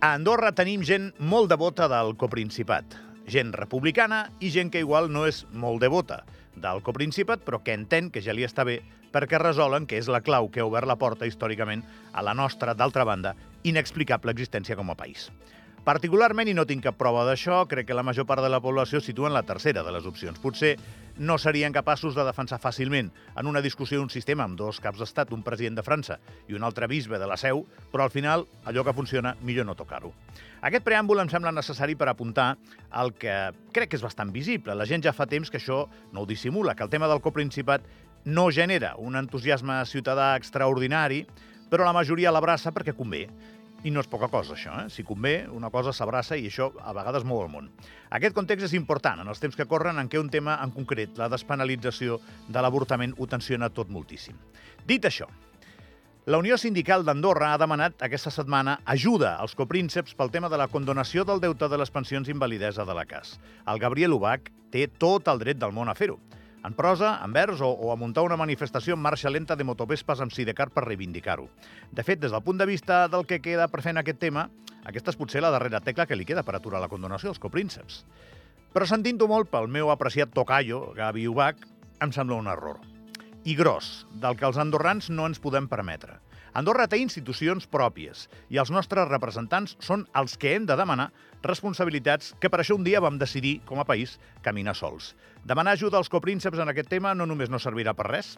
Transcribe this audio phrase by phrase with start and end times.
[0.00, 2.94] A Andorra tenim gent molt devota del coprincipat,
[3.28, 6.22] gent republicana i gent que igual no és molt devota
[6.56, 8.78] del coprincipat, però que entén que ja li està bé
[9.12, 11.84] perquè resolen que és la clau que ha obert la porta històricament
[12.16, 15.28] a la nostra, d'altra banda, inexplicable existència com a país.
[15.80, 19.00] Particularment, i no tinc cap prova d'això, crec que la major part de la població
[19.00, 20.36] situa en la tercera de les opcions.
[20.38, 20.74] Potser
[21.16, 23.08] no serien capaços de defensar fàcilment
[23.40, 26.66] en una discussió un sistema amb dos caps d'estat, un president de França i un
[26.68, 27.62] altre bisbe de la Seu,
[27.92, 30.12] però al final allò que funciona millor no tocar-ho.
[30.60, 32.50] Aquest preàmbul em sembla necessari per apuntar
[33.00, 33.36] el que
[33.72, 34.76] crec que és bastant visible.
[34.76, 37.88] La gent ja fa temps que això no ho dissimula, que el tema del coprincipat
[38.28, 41.24] no genera un entusiasme ciutadà extraordinari,
[41.72, 43.30] però la majoria l'abraça perquè convé
[43.84, 44.74] i no és poca cosa, això.
[44.82, 44.88] Eh?
[44.92, 47.70] Si convé, una cosa s'abraça i això a vegades mou el món.
[48.16, 51.16] Aquest context és important en els temps que corren en què un tema en concret,
[51.18, 54.36] la despenalització de l'avortament, ho tensiona tot moltíssim.
[54.86, 55.28] Dit això,
[56.28, 60.68] la Unió Sindical d'Andorra ha demanat aquesta setmana ajuda als coprínceps pel tema de la
[60.68, 63.38] condonació del deute de les pensions invalidesa de la CAS.
[63.66, 66.20] El Gabriel Ubach té tot el dret del món a fer-ho
[66.64, 70.20] en prosa, en vers o, o a muntar una manifestació en marxa lenta de motopespes
[70.20, 71.48] amb Sidecar per reivindicar-ho.
[71.90, 74.48] De fet, des del punt de vista del que queda per fer en aquest tema,
[74.84, 78.04] aquesta és potser la darrera tecla que li queda per aturar la condonació als coprínceps.
[78.70, 81.64] Però sentint-ho molt pel meu apreciat tocayo, Gavi Ubach,
[82.00, 82.78] em sembla un error.
[83.44, 86.20] I gros, del que els andorrans no ens podem permetre.
[86.52, 91.10] Andorra té institucions pròpies i els nostres representants són els que hem de demanar
[91.46, 95.14] responsabilitats que per això un dia vam decidir, com a país, caminar sols.
[95.46, 98.34] Demanar ajuda als coprínceps en aquest tema no només no servirà per res,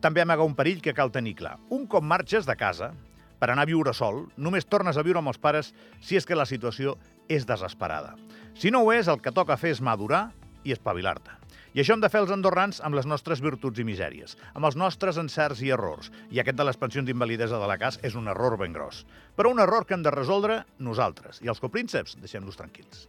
[0.00, 1.56] també amaga un perill que cal tenir clar.
[1.72, 2.92] Un cop marxes de casa,
[3.40, 5.72] per anar a viure sol, només tornes a viure amb els pares
[6.04, 6.96] si és que la situació
[7.28, 8.14] és desesperada.
[8.56, 10.30] Si no ho és, el que toca fer és madurar
[10.64, 11.45] i espavilar-te.
[11.76, 14.78] I això hem de fer els andorrans amb les nostres virtuts i misèries, amb els
[14.80, 16.08] nostres encerts i errors.
[16.32, 19.02] I aquest de les pensions d'invalidesa de la CAS és un error ben gros.
[19.36, 21.42] Però un error que hem de resoldre nosaltres.
[21.44, 23.04] I els coprínceps, deixem-los tranquils.